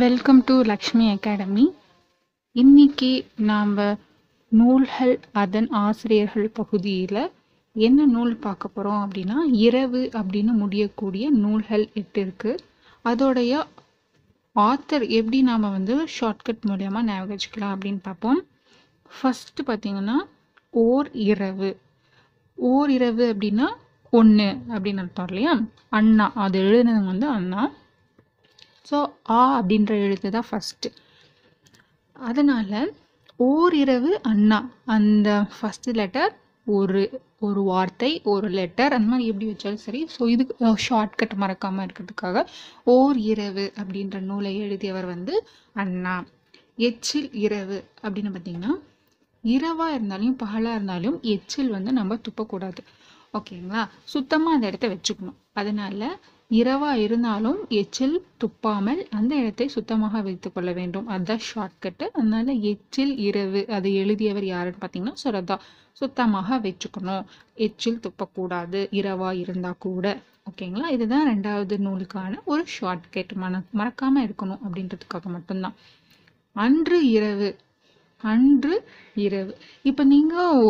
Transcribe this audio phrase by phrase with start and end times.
[0.00, 1.64] Welcome to Lakshmi academy
[2.52, 3.76] இன்னைக்கு நாம்
[4.48, 7.30] நூல்கள் அதன் ஆசிரியர்கள் பகுதியில்
[7.72, 12.58] என்ன நூல் பார்க்க போகிறோம் அப்படின்னா இரவு அப்படின்னு முடியக்கூடிய நூல்கள் எட்டு இருக்குது
[13.04, 13.66] அதோடைய
[14.56, 18.40] ஆத்தர் எப்படி நாம் வந்து ஷார்ட்கட் மூலயமா ஞாபகம் அப்படின்னு பார்ப்போம்.
[19.10, 20.16] ஃபஸ்ட்டு பார்த்தீங்கன்னா
[20.70, 21.76] ஓர் இரவு.
[22.54, 23.68] ஓர் இரவு அப்படின்னா
[24.10, 25.60] ஒன்று அப்படின்னு அர்த்தம் இல்லையா?
[25.88, 26.32] அண்ணா.
[26.34, 27.70] அது எழுதுனது வந்து அண்ணா.
[28.92, 28.98] ஸோ
[29.36, 30.88] ஆ அப்படின்ற எழுத்து தான் ஃபஸ்ட்டு
[32.28, 32.78] அதனால்
[33.40, 34.58] ஓரிரவு அண்ணா.
[34.94, 36.32] அந்த ஃபஸ்ட்டு லெட்டர்
[36.66, 37.02] ஒரு
[37.46, 40.00] ஒரு வார்த்தை ஒரு லெட்டர் அந்த மாதிரி எப்படி வச்சாலும் சரி.
[40.14, 42.42] ஸோ இதுக்கு ஷார்ட்கட் மறக்காமல் இருக்கிறதுக்காக
[42.94, 45.34] ஓர் இரவு அப்படின்ற நூலை எழுதியவர் வந்து
[45.84, 46.14] அண்ணா.
[46.78, 48.74] எச்சில் இரவு அப்படின்னு பார்த்தீங்கன்னா
[49.44, 52.82] இரவாக இருந்தாலும் பகலாக இருந்தாலும் எச்சில் வந்து நம்ம துப்பக்கூடாது.
[53.34, 53.82] ஓகேங்களா?
[54.12, 55.38] சுத்தமாக அந்த இடத்த வச்சுக்கணும்.
[55.60, 56.06] அதனால்
[56.58, 61.06] இரவாக இருந்தாலும் எச்சில் துப்பாமல் அந்த இடத்தை சுத்தமாக வைத்துக் கொள்ள வேண்டும்.
[61.06, 65.56] அதுதான் ஷார்ட்கட்டு அதனால எச்சில் இரவு அதை எழுதியவர் யாருன்னு பார்த்தீங்கன்னா சுரதா.
[66.00, 67.24] சுத்தமாக வச்சுக்கணும்
[67.66, 70.06] எச்சில் துப்பக்கூடாது இரவாக இருந்தால் கூட.
[70.50, 70.86] ஓகேங்களா?
[70.96, 75.76] இதுதான் ரெண்டாவது நூலுக்கான ஒரு ஷார்ட்கட் மன மறக்காமல் இருக்கணும் அப்படின்றதுக்காக மட்டும்தான்.
[76.56, 77.48] அன்று இரவு
[78.22, 78.74] அன்று
[79.22, 79.52] இரவு.
[79.88, 80.60] இப்போ நீங்கள்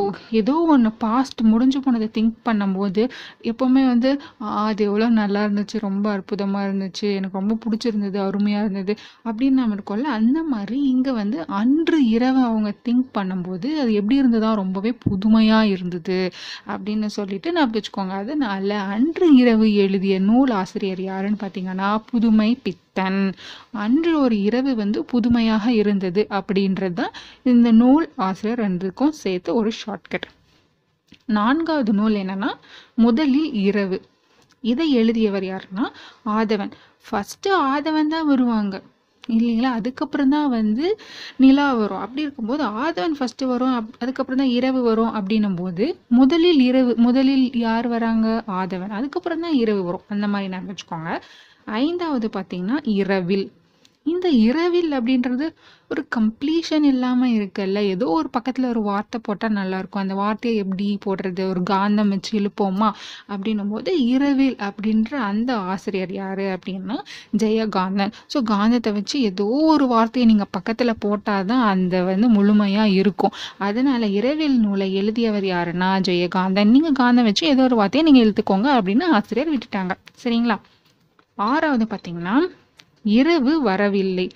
[0.41, 3.03] ஏதோ ஒன்று பாஸ்ட் முடிஞ்சு போனதை திங்க் பண்ணும்போது
[3.51, 4.11] எப்போவுமே வந்து
[4.63, 8.95] அது எவ்வளோ நல்லா இருந்துச்சு ரொம்ப அற்புதமாக இருந்துச்சு எனக்கு ரொம்ப பிடிச்சிருந்தது அருமையாக இருந்தது
[9.29, 14.53] அப்படின்னு நம்ம இருக்கோம்ல அந்த மாதிரி இங்கே வந்து அன்று இரவு அவங்க திங்க் பண்ணும்போது அது எப்படி இருந்ததா
[14.63, 16.19] ரொம்பவே புதுமையாக இருந்தது
[16.73, 18.15] அப்படின்னு சொல்லிட்டு நான் வச்சுக்கோங்க.
[18.23, 23.23] அது நல்ல அன்று இரவு எழுதிய நூல் ஆசிரியர் யாருன்னு பார்த்தீங்கன்னா புதுமை பித்தன்.
[23.85, 27.15] அன்று ஒரு இரவு வந்து புதுமையாக இருந்தது அப்படின்றது தான்
[27.47, 30.27] இந்த நூல் ஆசிரியர் ரெண்டுக்கும் சேர்த்து ஒரு ஷார்ட்கட்
[31.27, 32.51] நான்காவது நூல் என்னன்னா
[32.95, 33.99] முதலில் இரவு.
[34.65, 35.85] இதை எழுதியவர் யாருன்னா
[36.37, 36.73] ஆதவன்.
[37.07, 38.75] ஃபஸ்ட்டு ஆதவன் தான் வருவாங்க.
[39.29, 39.71] இல்லைங்களா?
[39.79, 40.87] அதுக்கப்புறம் தான் வந்து
[41.37, 41.99] நிலா வரும்.
[41.99, 47.47] அப்படி இருக்கும்போது ஆதவன் ஃபஸ்ட்டு வரும் அப் அதுக்கப்புறம் தான் இரவு வரும் அப்படின்னும் போது முதலில் இரவு முதலில்
[47.67, 48.27] யார் வராங்க?
[48.61, 48.89] ஆதவன்.
[48.91, 50.07] அதுக்கப்புறம் தான் இரவு வரும்.
[50.09, 51.13] அந்த மாதிரி நான் வச்சுக்கோங்க.
[51.81, 53.47] ஐந்தாவது பார்த்தீங்கன்னா இரவில்.
[54.07, 55.47] இந்த இரவில் அப்படின்றது
[55.93, 57.79] ஒரு கம்ப்ளீஷன் இல்லாமல் இருக்குல்ல.
[57.95, 61.43] ஏதோ ஒரு பக்கத்தில் ஒரு வார்த்தை போட்டால் நல்லாயிருக்கும் அந்த வார்த்தையை எப்படி போடுறது?
[61.53, 62.89] ஒரு காந்தம் வச்சு இழுப்போமா?
[63.33, 66.97] அப்படின்னும் போது இரவில் அப்படின்ற அந்த ஆசிரியர் யார் அப்படின்னா
[67.43, 68.15] ஜெயகாந்தன்.
[68.35, 73.37] ஸோ காந்தத்தை வச்சு ஏதோ ஒரு வார்த்தையை நீங்கள் பக்கத்தில் போட்டால் தான் அந்த வந்து முழுமையாக இருக்கும்.
[73.69, 76.73] அதனால் இரவில் நூலை எழுதியவர் யாருன்னா ஜெயகாந்தன்.
[76.77, 79.95] நீங்கள் காந்தம் வச்சு ஏதோ ஒரு வார்த்தையை நீங்கள் இழுத்துக்கோங்க அப்படின்னு ஆசிரியர் விட்டுட்டாங்க.
[80.25, 80.59] சரிங்களா?
[81.39, 82.37] ஆறாவது பார்த்தீங்கன்னா
[83.05, 84.31] இரவு வரவில்லை.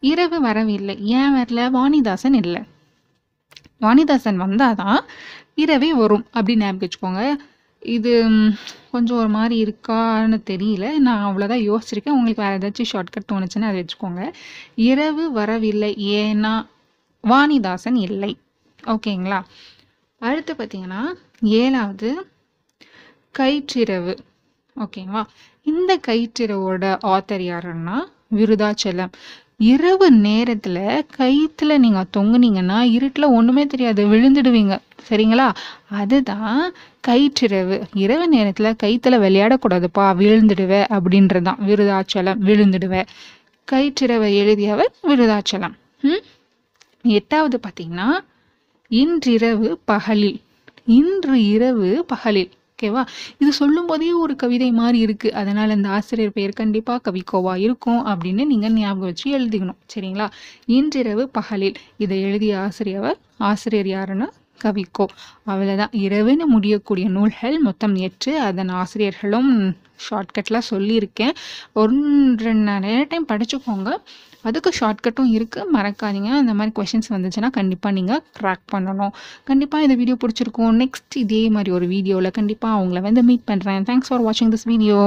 [0.00, 1.04] இரவு வரவில்லை.
[1.04, 1.70] ஏன் வரல?
[1.70, 2.62] வாணிதாசன் இல்லை.
[3.80, 5.00] வாணிதாசன் வந்தாதான்
[5.54, 7.34] இரவே வரும் அப்படின்னு ஞாபகம் வச்சுக்கோங்க.
[7.80, 8.30] இது
[8.90, 10.96] கொஞ்சம் ஒரு மாதிரி இருக்கான்னு தெரியல.
[10.96, 12.10] நான் அவ்வளோதான் யோசிச்சிருக்கேன்.
[12.10, 14.32] உங்களுக்கு வேறு ஏதாச்சும் ஷார்ட்கட் தோணுச்சுன்னா அதை வச்சுக்கோங்க.
[14.74, 15.94] இரவு வரவில்லை.
[15.98, 16.66] ஏன்னா
[17.22, 18.38] வாணிதாசன் இல்லை.
[18.84, 19.42] ஓகேங்களா?
[20.18, 22.30] அடுத்து பார்த்தீங்கன்னா ஏழாவது
[23.38, 24.18] கயிற்றிரவு.
[24.80, 25.24] ஓகேவா
[25.62, 27.96] இந்த கயிற்றிரவோட ஆத்தர் யாருன்னா
[28.34, 29.12] விருதாச்சலம்.
[29.56, 34.78] இரவு நேரத்தில் கயிற்றுல நீங்கள் தொங்குனீங்கன்னா இருட்டில் ஒன்றுமே தெரியாது விழுந்துடுவீங்க.
[35.08, 35.54] சரிங்களா?
[35.90, 36.72] அதுதான்
[37.08, 37.82] கயிற்றிரவு.
[37.94, 43.06] இரவு நேரத்தில் கயிற்றுல விளையாடக்கூடாதுப்பா விழுந்துடுவேன் அப்படின்றது தான் விருதாச்சலம் விழுந்துடுவ.
[43.72, 45.74] கயிற்றிரவை எழுதியவர் விருதாச்சலம்.
[46.00, 46.22] ம்?
[47.02, 48.08] எட்டாவது பார்த்தீங்கன்னா
[48.88, 50.40] இன்றிரவு பகலில்.
[50.84, 52.50] இன்று இரவு பகலில்.
[52.84, 53.06] ஓகேவா?
[53.38, 55.34] இது சொல்லும் போதே ஒரு கவிதை மாதிரி இருக்கு.
[55.34, 59.80] அதனால இந்த ஆசிரியர் பெயர் கண்டிப்பா கவிக்கோவா இருக்கும் அப்படின்னு நீங்க ஞாபகம் வச்சு எழுதிக்கணும்.
[59.94, 60.30] சரிங்களா?
[60.66, 64.28] இன்றிரவு பகலில் இதை எழுதிய ஆசிரியர் ஆசிரியர் யாருன்னா
[64.62, 65.06] கவிக்கோ
[65.50, 68.32] அவ்வளோதான் இரவுன்னு முடியக்கூடிய நூல்கள் மொத்தம் எட்டு.
[68.48, 69.50] அதன் ஆசிரியர்களும்
[70.04, 71.34] ஷார்ட்கட்லாம் சொல்லியிருக்கேன்.
[71.80, 71.96] ஒரு
[72.46, 73.90] ரெண்டு நிறைய டைம் படிச்சுக்கோங்க.
[74.48, 76.30] அதுக்கு ஷார்ட்கட்டும் இருக்குது மறக்காதீங்க.
[76.40, 79.12] அந்த மாதிரி கொஷின்ஸ் வந்துச்சுன்னா கண்டிப்பாக நீங்கள் க்ராக் பண்ணணும்.
[79.50, 80.74] கண்டிப்பாக இந்த வீடியோ பிடிச்சிருக்கும்.
[80.82, 84.98] நெக்ஸ்ட் இதே மாதிரி ஒரு வீடியோவில் கண்டிப்பாக அவங்கள வந்து மீட் பண்ணுறேன் தேங்க்ஸ் ஃபார் வாட்சிங் திஸ் வீடியோ